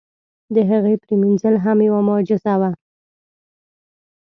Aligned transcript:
د 0.55 0.57
هغې 0.69 0.93
پرېمنځل 1.03 1.55
هم 1.63 1.77
یوه 1.87 2.01
معجزه 2.09 2.53
وه. 2.61 2.71